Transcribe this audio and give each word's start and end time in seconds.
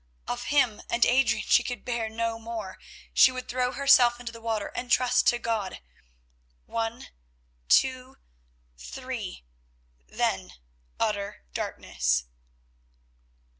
Of 0.27 0.45
him 0.45 0.81
and 0.89 1.05
Adrian 1.05 1.45
she 1.47 1.61
could 1.61 1.85
bear 1.85 2.09
no 2.09 2.39
more; 2.39 2.79
she 3.13 3.31
would 3.31 3.47
throw 3.47 3.71
herself 3.71 4.19
into 4.19 4.31
the 4.31 4.41
water 4.41 4.71
and 4.73 4.89
trust 4.89 5.27
to 5.27 5.37
God. 5.37 5.79
One, 6.65 7.09
two, 7.69 8.17
three—then 8.79 10.53
utter 10.99 11.43
darkness. 11.53 12.23